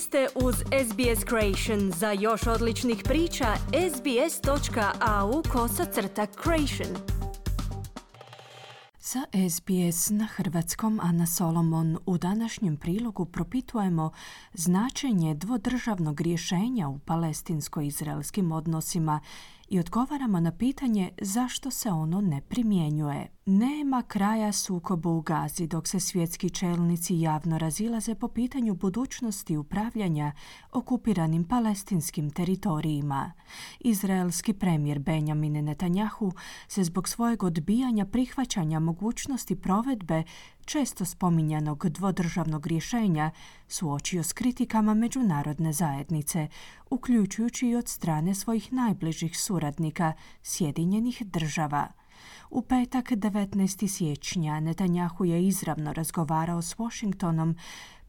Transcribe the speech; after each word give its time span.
Ste 0.00 0.28
uz 0.34 0.54
SBS 0.54 1.24
Creation. 1.28 1.92
Za 1.92 2.12
još 2.12 2.46
odličnih 2.46 3.02
priča, 3.04 3.46
sbs.au 3.94 5.42
kosacrta 5.52 6.26
creation. 6.42 6.96
Za 9.00 9.24
SBS 9.50 10.10
na 10.10 10.26
hrvatskom 10.26 11.00
Ana 11.02 11.26
Solomon 11.26 11.98
u 12.06 12.18
današnjem 12.18 12.76
prilogu 12.76 13.24
propitujemo 13.24 14.10
značenje 14.52 15.34
dvodržavnog 15.34 16.20
rješenja 16.20 16.88
u 16.88 16.98
palestinsko-izraelskim 16.98 18.52
odnosima 18.52 19.20
i 19.68 19.78
odgovaramo 19.78 20.40
na 20.40 20.52
pitanje 20.52 21.10
zašto 21.22 21.70
se 21.70 21.90
ono 21.90 22.20
ne 22.20 22.40
primjenjuje. 22.40 23.28
Nema 23.46 24.02
kraja 24.02 24.52
sukobu 24.52 25.10
u 25.10 25.20
Gazi 25.20 25.66
dok 25.66 25.88
se 25.88 26.00
svjetski 26.00 26.50
čelnici 26.50 27.20
javno 27.20 27.58
razilaze 27.58 28.14
po 28.14 28.28
pitanju 28.28 28.74
budućnosti 28.74 29.56
upravljanja 29.56 30.32
okupiranim 30.72 31.44
palestinskim 31.44 32.30
teritorijima. 32.30 33.32
Izraelski 33.80 34.52
premijer 34.52 34.98
Benjamin 34.98 35.64
Netanjahu 35.64 36.32
se 36.68 36.84
zbog 36.84 37.08
svojeg 37.08 37.42
odbijanja 37.42 38.06
prihvaćanja 38.06 38.80
mogućnosti 38.80 39.56
provedbe 39.56 40.22
često 40.68 41.04
spominjanog 41.04 41.88
dvodržavnog 41.88 42.66
rješenja 42.66 43.30
suočio 43.68 44.22
s 44.22 44.32
kritikama 44.32 44.94
međunarodne 44.94 45.72
zajednice, 45.72 46.48
uključujući 46.90 47.68
i 47.68 47.76
od 47.76 47.88
strane 47.88 48.34
svojih 48.34 48.72
najbližih 48.72 49.38
suradnika 49.40 50.12
Sjedinjenih 50.42 51.22
država. 51.26 51.88
U 52.50 52.62
petak 52.62 53.10
19. 53.10 53.88
siječnja 53.88 54.60
Netanjahu 54.60 55.24
je 55.24 55.46
izravno 55.46 55.92
razgovarao 55.92 56.62
s 56.62 56.76
Washingtonom 56.76 57.56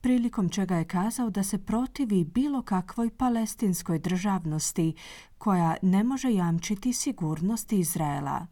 prilikom 0.01 0.49
čega 0.49 0.75
je 0.75 0.85
kazao 0.85 1.29
da 1.29 1.43
se 1.43 1.57
protivi 1.57 2.23
bilo 2.23 2.61
kakvoj 2.61 3.09
palestinskoj 3.17 3.99
državnosti 3.99 4.93
koja 5.37 5.75
ne 5.81 6.03
može 6.03 6.33
jamčiti 6.33 6.93
sigurnost 6.93 7.71
Izraela. 7.71 8.47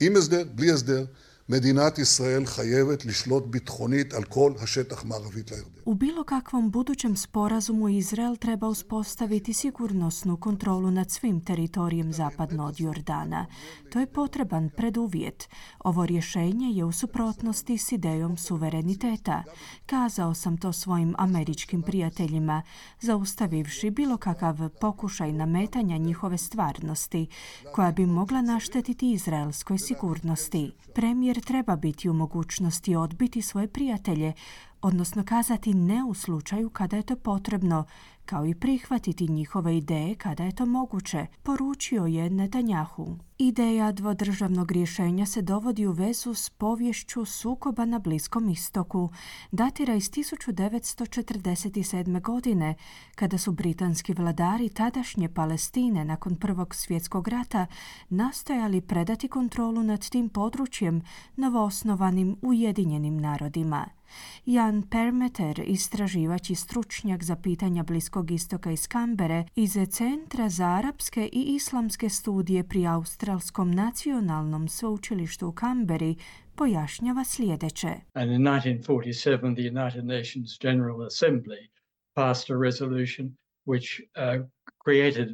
עם 0.00 0.16
הסדר, 0.16 0.42
בלי 0.54 0.70
הסדר, 0.70 1.04
מדינת 1.49 1.99
ישראל 1.99 2.45
חייבת 2.45 3.05
לשלוט 3.05 3.45
ביטחונית 3.45 4.13
על 4.13 4.23
כל 4.23 4.53
השטח 4.61 5.05
מערבית 5.05 5.51
לירדן. 5.51 5.75
U 5.85 5.93
bilo 5.93 6.23
kakvom 6.23 6.71
budućem 6.71 7.15
sporazumu 7.15 7.89
Izrael 7.89 8.35
treba 8.35 8.67
uspostaviti 8.67 9.53
sigurnosnu 9.53 10.37
kontrolu 10.37 10.91
nad 10.91 11.11
svim 11.11 11.41
teritorijem 11.41 12.13
zapadno 12.13 12.65
od 12.65 12.79
Jordana. 12.79 13.45
To 13.89 13.99
je 13.99 14.05
potreban 14.05 14.69
preduvjet. 14.69 15.49
Ovo 15.79 16.05
rješenje 16.05 16.67
je 16.67 16.85
u 16.85 16.91
suprotnosti 16.91 17.77
s 17.77 17.91
idejom 17.91 18.37
suvereniteta. 18.37 19.43
Kazao 19.85 20.33
sam 20.33 20.57
to 20.57 20.73
svojim 20.73 21.15
američkim 21.17 21.81
prijateljima, 21.81 22.61
zaustavivši 23.01 23.89
bilo 23.89 24.17
kakav 24.17 24.69
pokušaj 24.81 25.31
nametanja 25.31 25.97
njihove 25.97 26.37
stvarnosti, 26.37 27.27
koja 27.71 27.91
bi 27.91 28.05
mogla 28.05 28.41
naštetiti 28.41 29.11
izraelskoj 29.11 29.77
sigurnosti. 29.77 30.71
Premijer 30.95 31.38
treba 31.40 31.76
biti 31.76 32.08
u 32.08 32.12
mogućnosti 32.12 32.96
odbiti 32.96 33.42
svoje 33.42 33.68
prijatelje, 33.68 34.32
odnosno 34.82 35.24
kazati 35.24 35.74
ne 35.74 36.04
u 36.04 36.14
slučaju 36.14 36.70
kada 36.70 36.96
je 36.96 37.02
to 37.02 37.16
potrebno, 37.16 37.84
kao 38.24 38.46
i 38.46 38.54
prihvatiti 38.54 39.28
njihove 39.28 39.76
ideje 39.76 40.14
kada 40.14 40.44
je 40.44 40.52
to 40.52 40.66
moguće, 40.66 41.26
poručio 41.42 42.06
je 42.06 42.30
Netanjahu. 42.30 43.16
Ideja 43.38 43.92
dvodržavnog 43.92 44.72
rješenja 44.72 45.26
se 45.26 45.42
dovodi 45.42 45.86
u 45.86 45.92
vezu 45.92 46.34
s 46.34 46.50
povješću 46.50 47.24
sukoba 47.24 47.84
na 47.84 47.98
Bliskom 47.98 48.48
istoku. 48.48 49.10
Datira 49.52 49.94
iz 49.94 50.10
1947. 50.10 52.20
godine, 52.20 52.74
kada 53.14 53.38
su 53.38 53.52
britanski 53.52 54.12
vladari 54.12 54.68
tadašnje 54.68 55.28
Palestine 55.28 56.04
nakon 56.04 56.36
Prvog 56.36 56.74
svjetskog 56.74 57.28
rata 57.28 57.66
nastojali 58.08 58.80
predati 58.80 59.28
kontrolu 59.28 59.82
nad 59.82 60.08
tim 60.08 60.28
područjem 60.28 61.02
novoosnovanim 61.36 62.36
Ujedinjenim 62.42 63.20
narodima. 63.20 63.99
Jan 64.46 64.82
Permeter, 64.82 65.60
istraživač 65.66 66.50
i 66.50 66.54
stručnjak 66.54 67.22
za 67.22 67.36
pitanja 67.36 67.82
Bliskog 67.82 68.30
istoka 68.30 68.70
iz 68.70 68.86
Kambere 68.88 69.44
iz 69.56 69.76
Centra 69.90 70.48
za 70.48 70.66
arapske 70.66 71.28
i 71.32 71.54
islamske 71.54 72.08
studije 72.08 72.68
pri 72.68 72.86
Australskom 72.86 73.70
nacionalnom 73.70 74.68
sveučilištu 74.68 75.48
u 75.48 75.52
Kamberi, 75.52 76.16
pojašnjava 76.54 77.24
sljedeće. 77.24 77.94
And 78.14 78.30
in 78.32 78.42
1947 78.42 79.54
the 79.54 79.80
United 79.80 80.04
Nations 80.04 80.58
General 80.62 80.98
Assembly 81.00 81.68
passed 82.14 82.56
a 82.56 82.58
resolution 82.58 83.36
which 83.66 84.00
uh, 84.16 84.46
created 84.84 85.28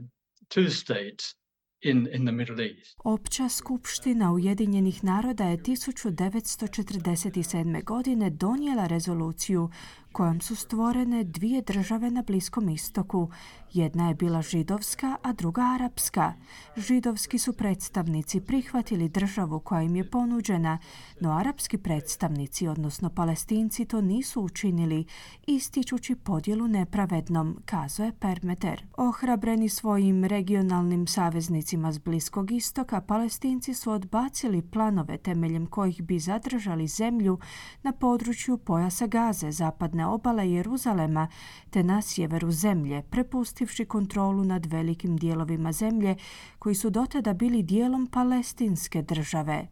two 0.49 0.69
states 0.71 1.35
in, 1.81 2.09
in 2.13 2.27
the 2.27 2.33
Middle 2.33 2.65
East. 2.65 2.97
Opća 3.05 3.49
skupština 3.49 4.33
Ujedinjenih 4.33 5.05
naroda 5.05 5.45
je 5.45 5.59
1947. 5.59 7.85
godine 7.85 8.31
donijela 8.31 8.87
rezoluciju 8.87 9.71
kojom 10.13 10.41
su 10.41 10.57
stvorene 10.57 11.25
dvije 11.25 11.63
države 11.63 12.11
na 12.11 12.23
Bliskom 12.23 12.69
istoku. 12.69 13.31
Jedna 13.73 14.09
je 14.09 14.15
bila 14.15 14.43
židovska, 14.43 15.17
a 15.23 15.33
druga 15.33 15.63
arapska. 15.63 16.33
Židovski 16.77 17.39
su 17.39 17.53
predstavnici 17.53 18.41
prihvatili 18.41 19.09
državu 19.09 19.61
koja 19.61 19.83
im 19.83 19.97
je 19.97 20.11
ponuđena, 20.11 20.79
no 21.21 21.33
arapski 21.33 21.79
predstavnici, 21.79 22.69
odnosno 22.69 23.11
palestinci, 23.11 23.85
to 23.85 24.01
nisu 24.01 24.43
učinili, 24.43 25.05
ističući 25.47 26.15
podjelu 26.15 26.69
nepravednom, 26.69 27.59
kazuje 27.65 28.13
Permeter. 28.21 28.85
Ohrabreni 28.97 29.69
svojim 29.69 30.25
regionalnim 30.25 31.07
saveznicima 31.07 31.66
s 31.73 31.99
Bliskog 31.99 32.51
istoka, 32.51 33.01
palestinci 33.01 33.75
su 33.75 33.91
odbacili 33.91 34.63
planove 34.63 35.19
temeljem 35.19 35.67
kojih 35.67 36.03
bi 36.03 36.19
zadržali 36.19 36.87
zemlju 36.87 37.39
na 37.83 37.93
području 37.93 38.59
pojasa 38.59 39.07
Gaze, 39.07 39.53
zapadne 39.53 40.07
obale 40.07 40.51
Jeruzalema 40.51 41.29
te 41.71 41.83
na 41.83 42.03
sjeveru 42.03 42.51
zemlje, 42.51 43.03
prepustivši 43.03 43.85
kontrolu 43.85 44.45
nad 44.45 44.67
velikim 44.67 45.17
dijelovima 45.17 45.73
zemlje 45.73 46.17
koji 46.59 46.75
su 46.75 46.91
dotada 46.91 47.35
bili 47.35 47.63
dijelom 47.63 48.07
palestinske 48.07 49.03
države. 49.03 49.67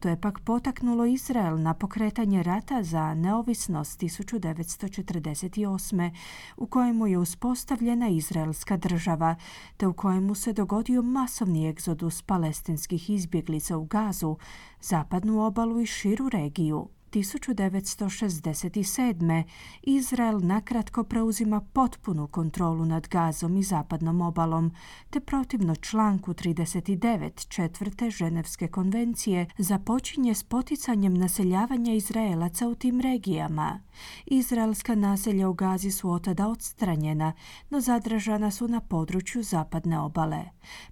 To 0.00 0.08
je 0.08 0.20
pak 0.20 0.40
potaknulo 0.40 1.04
Izrael 1.04 1.62
na 1.62 1.74
pokretanje 1.74 2.42
rata 2.42 2.82
za 2.82 3.14
neovisnost 3.14 4.00
1948. 4.00 6.10
u 6.56 6.66
kojemu 6.66 7.06
je 7.06 7.18
uspostavljena 7.18 8.08
izraelska 8.08 8.76
država, 8.76 9.36
te 9.76 9.86
u 9.86 9.92
kojemu 9.92 10.34
se 10.34 10.52
dogodio 10.52 11.02
masovni 11.38 11.68
egzodus 11.68 12.22
palestinskih 12.22 13.10
izbjeglica 13.10 13.76
u 13.76 13.84
Gazu, 13.84 14.36
zapadnu 14.80 15.46
obalu 15.46 15.80
i 15.80 15.86
širu 15.86 16.28
regiju. 16.28 16.88
1967. 17.12 19.42
Izrael 19.82 20.40
nakratko 20.42 21.04
preuzima 21.04 21.60
potpunu 21.60 22.26
kontrolu 22.26 22.84
nad 22.84 23.08
Gazom 23.08 23.56
i 23.56 23.62
zapadnom 23.62 24.20
obalom, 24.20 24.72
te 25.10 25.20
protivno 25.20 25.74
članku 25.74 26.34
39. 26.34 27.48
četvrte 27.48 28.10
Ženevske 28.10 28.68
konvencije 28.68 29.46
započinje 29.58 30.34
s 30.34 30.42
poticanjem 30.42 31.14
naseljavanja 31.14 31.94
Izraelaca 31.94 32.68
u 32.68 32.74
tim 32.74 33.00
regijama. 33.00 33.80
Izraelska 34.26 34.94
naselja 34.94 35.48
u 35.48 35.52
Gazi 35.52 35.90
su 35.90 36.10
otada 36.10 36.48
odstranjena, 36.48 37.32
no 37.70 37.80
zadržana 37.80 38.50
su 38.50 38.68
na 38.68 38.80
području 38.80 39.42
zapadne 39.42 40.00
obale. 40.00 40.44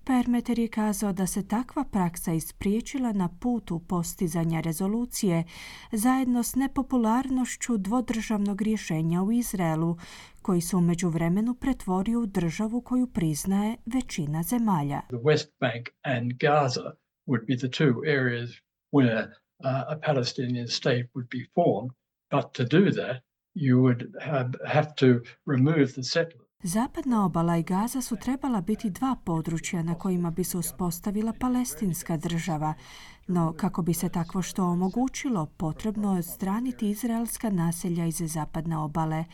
Permeter 0.04 0.59
je 0.59 0.69
kazao 0.69 1.12
da 1.12 1.27
se 1.27 1.48
takva 1.48 1.84
praksa 1.84 2.33
ispriječila 2.33 3.12
na 3.12 3.28
putu 3.28 3.78
postizanja 3.78 4.60
rezolucije 4.60 5.45
zajedno 6.06 6.42
s 6.42 6.54
nepopularnošću 6.54 7.76
dvodržavnog 7.76 8.62
rješenja 8.62 9.22
u 9.22 9.32
Izraelu, 9.32 9.97
koji 10.42 10.60
se 10.60 10.76
u 10.76 10.80
međuvremenu 10.80 11.54
pretvorio 11.54 12.20
u 12.20 12.26
državu 12.26 12.80
koju 12.80 13.06
priznaje 13.06 13.76
većina 13.86 14.42
zemalja. 14.42 15.00
The 15.00 15.16
West 15.16 15.50
Bank 15.60 15.84
and 16.03 16.32
Gaza 16.32 16.91
would 17.28 17.44
be 17.47 17.56
the 17.56 17.68
two 17.78 17.92
areas 18.18 18.50
where 18.92 19.22
uh, 19.24 19.94
a 19.94 19.97
Palestinian 20.03 20.68
state 20.68 21.06
would 21.14 21.28
be 21.36 21.42
formed, 21.54 21.92
but 22.30 22.44
to 22.56 22.64
do 22.78 22.91
that 22.91 23.16
you 23.54 23.74
would 23.84 24.02
have, 24.20 24.50
have 24.76 24.88
to 25.02 25.09
remove 25.47 25.86
the 25.86 26.02
settlers. 26.02 26.47
Zapadna 26.62 27.24
obala 27.24 27.56
i 27.56 27.62
Gaza 27.62 28.00
su 28.00 28.16
trebala 28.16 28.60
biti 28.60 28.91
dva 28.91 29.16
područja 29.24 29.82
na 29.82 29.94
kojima 29.94 30.30
bi 30.30 30.44
se 30.44 30.59
uspostavila 30.59 31.32
palestinska 31.41 32.16
država, 32.16 32.74
no 33.26 33.52
kako 33.56 33.82
bi 33.82 33.94
se 33.94 34.08
takvo 34.08 34.42
što 34.42 34.64
omogućilo, 34.64 35.46
potrebno 35.46 36.12
je 36.12 36.18
odstraniti 36.18 36.90
izraelska 36.90 37.50
naselja 37.50 38.06
iz 38.06 38.22
zapadne 38.24 38.78
obale 38.78 39.24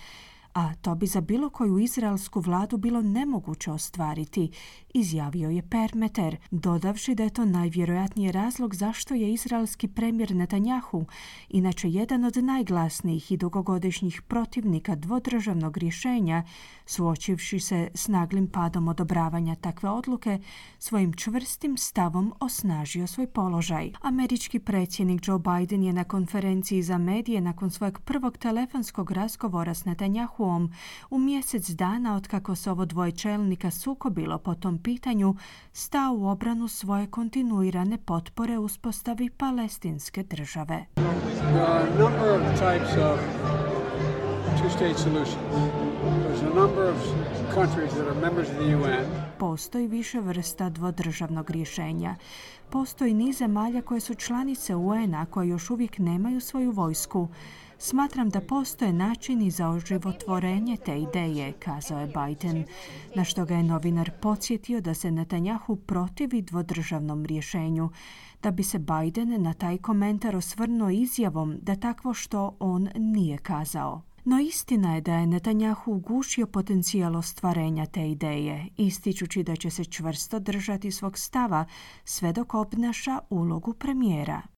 a 0.55 0.75
to 0.75 0.95
bi 0.95 1.07
za 1.07 1.21
bilo 1.21 1.51
koju 1.51 1.79
izraelsku 1.79 2.41
vladu 2.41 2.77
bilo 2.77 3.03
nemoguće 3.03 3.71
ostvariti, 3.71 4.51
izjavio 4.95 5.51
je 5.51 5.63
Permeter, 5.63 6.37
dodavši 6.51 7.15
da 7.15 7.23
je 7.23 7.31
to 7.31 7.45
najvjerojatniji 7.45 8.33
razlog 8.33 8.75
zašto 8.75 9.15
je 9.15 9.33
izraelski 9.33 9.89
premijer 9.89 10.35
Netanjahu, 10.37 11.07
inače 11.49 11.91
jedan 11.91 12.25
od 12.25 12.37
najglasnijih 12.37 13.33
i 13.33 13.37
dugogodišnjih 13.37 14.23
protivnika 14.23 14.95
dvodržavnog 14.95 15.77
rješenja, 15.77 16.43
suočivši 16.87 17.61
se 17.61 17.89
s 17.95 18.09
naglim 18.09 18.49
padom 18.49 18.89
odobravanja 18.89 19.55
takve 19.55 19.91
odluke, 19.91 20.39
svojim 20.79 21.13
čvrstim 21.13 21.77
stavom 21.77 22.35
osnažio 22.41 23.07
svoj 23.07 23.27
položaj. 23.27 23.93
Američki 24.01 24.59
predsjednik 24.59 25.29
Joe 25.29 25.39
Biden 25.39 25.83
je 25.83 25.93
na 25.93 26.05
konferenciji 26.05 26.83
za 26.83 26.99
medije 26.99 27.41
nakon 27.41 27.71
svojeg 27.71 27.99
prvog 27.99 28.39
telefonskog 28.39 29.11
razgovora 29.11 29.75
s 29.75 29.85
Netanjahuom 30.43 30.73
u 31.11 31.19
mjesec 31.19 31.71
dana 31.71 32.17
od 32.17 32.29
kako 32.29 32.55
se 32.55 32.71
ovo 32.71 32.85
dvoje 32.85 33.13
čelnika 33.13 33.71
sukobilo 33.71 34.39
po 34.39 34.55
tom 34.55 34.79
pitanju 34.79 35.35
stao 35.73 36.15
u 36.15 36.27
obranu 36.27 36.69
svoje 36.69 37.07
kontinuirane 37.07 37.99
potpore 37.99 38.59
uspostavi 38.59 39.31
palestinske 39.31 40.23
države. 40.23 40.87
Postoji 49.39 49.87
više 49.87 50.21
vrsta 50.21 50.69
dvodržavnog 50.69 51.51
rješenja. 51.51 52.17
Postoji 52.71 53.15
niz 53.15 53.39
zemalja 53.39 53.83
koje 53.83 54.01
su 54.01 54.15
članice 54.15 54.75
UN-a 54.75 55.27
koje 55.27 55.49
još 55.49 55.71
uvijek 55.71 55.99
nemaju 55.99 56.41
svoju 56.41 56.71
vojsku. 56.71 57.29
Smatram 57.85 58.29
da 58.31 58.41
postoje 58.41 58.93
načini 58.93 59.51
za 59.51 59.69
oživotvorenje 59.69 60.77
te 60.77 61.01
ideje, 61.01 61.53
kazao 61.53 62.01
je 62.01 62.07
Biden, 62.07 62.65
na 63.15 63.25
što 63.25 63.45
ga 63.45 63.55
je 63.55 63.63
novinar 63.63 64.11
podsjetio 64.21 64.81
da 64.81 64.95
se 64.95 65.11
Netanjahu 65.11 65.77
protivi 65.77 66.43
dvodržavnom 66.43 67.25
rješenju, 67.25 67.91
da 68.43 68.51
bi 68.51 68.63
se 68.63 68.79
Biden 68.79 69.43
na 69.43 69.55
taj 69.55 69.79
komentar 69.79 70.37
osvrnuo 70.37 70.91
izjavom 70.91 71.57
da 71.63 71.77
takvo 71.77 72.15
što 72.15 72.57
on 72.61 72.89
nije 72.95 73.39
kazao. 73.39 74.03
No 74.25 74.41
istina 74.41 74.95
je 74.95 75.01
da 75.01 75.15
je 75.15 75.27
Netanjahu 75.27 75.93
ugušio 75.93 76.47
potencijal 76.47 77.17
ostvarenja 77.17 77.87
te 77.87 78.11
ideje, 78.11 78.69
ističući 78.77 79.43
da 79.43 79.57
će 79.57 79.71
se 79.71 79.85
čvrsto 79.85 80.39
držati 80.39 80.91
svog 80.91 81.19
stava 81.19 81.65
sve 82.05 82.33
dok 82.33 82.55
obnaša 82.55 83.19
ulogu 83.31 83.75
premijera. 83.75 84.52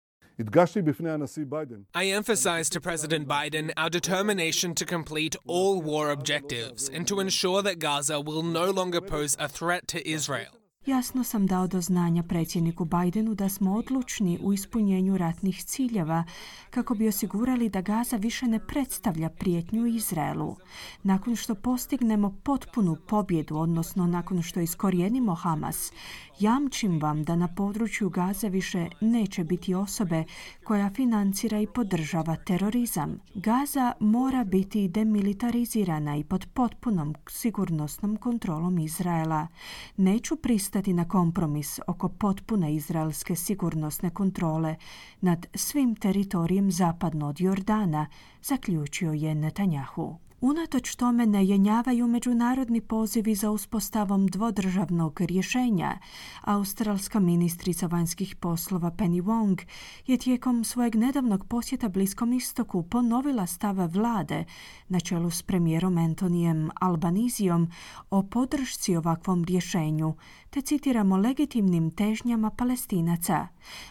I 1.95 2.07
emphasized 2.07 2.73
to 2.73 2.81
President 2.81 3.29
Biden 3.29 3.73
our 3.77 3.89
determination 3.89 4.75
to 4.75 4.85
complete 4.85 5.37
all 5.47 5.81
war 5.81 6.11
objectives 6.11 6.89
and 6.89 7.07
to 7.07 7.21
ensure 7.21 7.63
that 7.63 7.79
Gaza 7.79 8.21
will 8.21 8.43
no 8.43 8.71
longer 8.71 9.01
pose 9.01 9.37
a 9.39 9.49
threat 9.49 9.87
to 9.89 10.09
Israel. 10.09 10.64
Jasno 10.87 11.25
sam 11.25 11.47
dao 11.47 11.67
do 11.67 11.81
znanja 11.81 12.23
predsjedniku 12.23 12.85
Bidenu 12.85 13.35
da 13.35 13.49
smo 13.49 13.75
odlučni 13.75 14.39
u 14.43 14.53
ispunjenju 14.53 15.19
ratnih 15.19 15.65
ciljeva 15.65 16.25
kako 16.71 16.95
bi 16.95 17.09
osigurali 17.09 17.69
da 17.69 17.81
Gaza 17.81 18.17
više 18.17 18.47
ne 18.47 18.59
predstavlja 18.67 19.29
prijetnju 19.29 19.87
Izraelu. 19.87 20.57
Nakon 21.03 21.37
što 21.37 21.55
postignemo 21.55 22.37
potpunu 22.43 22.97
pobjedu, 23.09 23.57
odnosno 23.57 24.07
nakon 24.07 24.43
što 24.43 24.61
iskorijenimo 24.61 25.35
Hamas, 25.35 25.93
jamčim 26.39 27.01
vam 27.01 27.23
da 27.23 27.37
na 27.37 27.49
području 27.55 28.11
Gaze 28.11 28.49
više 28.49 28.89
neće 29.01 29.45
biti 29.45 29.75
osobe 29.75 30.25
koja 30.65 30.91
financira 30.91 31.61
i 31.61 31.67
podržava 31.67 32.37
terorizam. 32.37 33.21
Gaza 33.35 33.93
mora 34.01 34.45
biti 34.45 34.89
demilitarizirana 34.89 36.17
i 36.17 36.25
pod 36.25 36.47
potpunom 36.55 37.15
sigurnosnom 37.31 38.17
kontrolom 38.17 38.79
Izraela. 38.79 39.49
Neću 39.97 40.37
pristati 40.37 40.74
na 40.75 41.09
kompromis 41.09 41.81
oko 41.87 42.09
potpune 42.09 42.75
izraelske 42.75 43.37
sigurnosne 43.37 44.11
kontrole 44.11 44.77
nad 45.21 45.47
svim 45.55 45.97
teritorijem 45.97 46.71
zapadno 46.71 47.29
od 47.29 47.41
Jordana, 47.41 48.07
zaključio 48.43 49.13
je 49.13 49.35
Netanjahu. 49.35 50.24
Unatoč 50.45 50.95
tome 50.95 51.27
ne 51.27 51.47
jenjavaju 51.47 52.07
međunarodni 52.07 52.81
pozivi 52.81 53.35
za 53.35 53.51
uspostavom 53.51 54.27
dvodržavnog 54.27 55.21
rješenja. 55.21 55.99
Australska 56.41 57.21
ministrica 57.21 57.87
vanjskih 57.87 58.37
poslova 58.37 58.91
Penny 58.91 59.23
Wong 59.23 59.65
je 60.07 60.17
tijekom 60.17 60.65
svojeg 60.65 60.95
nedavnog 60.95 61.45
posjeta 61.45 61.89
Bliskom 61.89 62.33
istoku 62.33 62.83
ponovila 62.83 63.47
stave 63.47 63.87
vlade 63.87 64.45
na 64.89 65.01
čelu 65.01 65.31
s 65.31 65.43
premijerom 65.43 65.99
Antonijem 65.99 66.71
Albanizijom 66.81 67.71
o 68.11 68.23
podršci 68.23 68.97
ovakvom 68.97 69.45
rješenju, 69.45 70.15
te 70.51 70.61
citiramo 70.61 71.17
legitimnim 71.17 71.91
težnjama 71.91 72.51
palestinaca. 72.51 73.49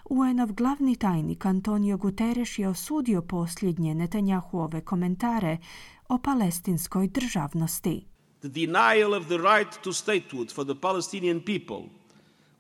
UN-ov 0.10 0.54
glavni 0.54 0.96
tajnik 0.96 1.46
Antonio 1.46 1.98
Guterres 1.98 2.60
je 2.60 2.68
osudio 2.68 3.22
posljednje 3.22 3.96
Netanjahuove 3.96 4.82
komentare 4.82 5.58
o 6.14 6.18
palestinskoj 6.18 7.08
državnosti. 7.08 8.06
The 8.40 8.50
denial 8.50 9.14
of 9.14 9.26
the 9.26 9.38
right 9.38 9.84
to 9.84 9.94
statehood 9.94 10.54
for 10.54 10.66
the 10.66 10.76
Palestinian 10.82 11.40
people 11.46 11.90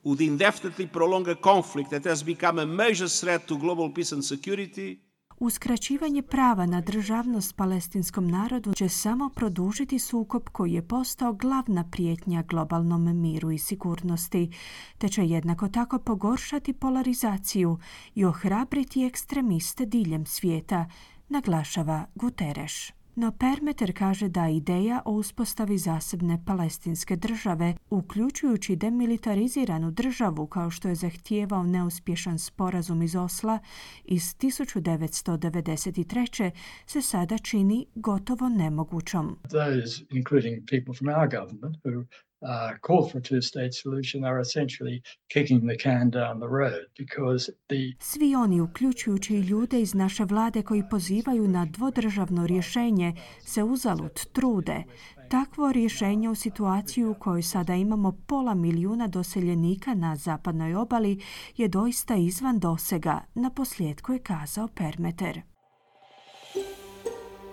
would 0.03 0.21
indefinitely 0.21 0.87
prolong 0.87 1.27
a 1.27 1.35
conflict 1.35 1.89
that 1.89 2.05
has 2.05 2.23
become 2.23 2.61
a 2.61 2.65
major 2.65 3.19
threat 3.19 3.45
to 3.45 3.57
global 3.57 3.93
peace 3.93 4.15
and 4.15 4.23
security. 4.23 4.97
Uskraćivanje 5.39 6.21
prava 6.21 6.65
na 6.65 6.81
državnost 6.81 7.55
palestinskom 7.55 8.27
narodu 8.27 8.73
će 8.73 8.89
samo 8.89 9.29
produžiti 9.29 9.99
sukob 9.99 10.49
koji 10.51 10.73
je 10.73 10.87
postao 10.87 11.33
glavna 11.33 11.89
prijetnja 11.91 12.41
globalnom 12.41 13.21
miru 13.21 13.51
i 13.51 13.57
sigurnosti, 13.57 14.51
te 14.97 15.09
će 15.09 15.25
jednako 15.25 15.67
tako 15.67 15.99
pogoršati 15.99 16.73
polarizaciju 16.73 17.77
i 18.15 18.25
ohrabriti 18.25 19.05
ekstremiste 19.05 19.85
diljem 19.85 20.25
svijeta, 20.25 20.85
naglašava 21.29 22.05
Guterres. 22.15 23.02
No 23.15 23.31
Permeter 23.31 23.97
kaže 23.97 24.29
da 24.29 24.49
ideja 24.49 25.01
o 25.05 25.11
uspostavi 25.11 25.77
zasebne 25.77 26.43
palestinske 26.45 27.15
države, 27.15 27.75
uključujući 27.89 28.75
demilitariziranu 28.75 29.91
državu 29.91 30.47
kao 30.47 30.69
što 30.69 30.87
je 30.87 30.95
zahtijevao 30.95 31.63
neuspješan 31.63 32.39
sporazum 32.39 33.01
iz 33.01 33.15
Osla 33.15 33.59
iz 34.05 34.35
1993. 34.35 36.51
se 36.85 37.01
sada 37.01 37.37
čini 37.37 37.85
gotovo 37.95 38.49
nemogućom. 38.49 39.39
Those, 39.43 40.05
including 40.09 40.69
people 40.69 40.93
from 40.93 41.09
our 41.09 41.29
government, 41.29 41.77
who 41.83 42.05
uh, 42.43 42.77
call 42.87 43.09
for 43.09 43.17
a 43.17 43.21
two-state 43.21 43.73
solution 43.73 44.23
are 44.23 44.39
essentially 44.41 45.01
kicking 45.33 45.61
the 45.67 45.77
can 45.77 46.09
down 46.09 46.39
the 46.39 46.47
road 46.47 46.85
because 46.97 47.51
the 47.69 47.93
Svi 47.99 48.35
oni, 48.35 48.61
uključujući 48.61 49.39
ljude 49.39 49.81
iz 49.81 49.93
naše 49.93 50.23
vlade 50.25 50.61
koji 50.61 50.83
pozivaju 50.89 51.47
na 51.47 51.65
dvodržavno 51.65 52.47
rješenje, 52.47 53.13
se 53.45 53.63
uzalud 53.63 54.25
trude. 54.33 54.83
Takvo 55.29 55.71
rješenje 55.71 56.29
u 56.29 56.35
situaciju 56.35 57.11
u 57.11 57.13
kojoj 57.13 57.41
sada 57.41 57.75
imamo 57.75 58.11
pola 58.27 58.53
milijuna 58.53 59.07
doseljenika 59.07 59.93
na 59.93 60.15
zapadnoj 60.15 60.75
obali 60.75 61.19
je 61.57 61.67
doista 61.67 62.15
izvan 62.15 62.59
dosega, 62.59 63.21
na 63.35 63.49
posljedku 63.49 64.13
je 64.13 64.19
kazao 64.19 64.67
Permeter. 64.67 65.52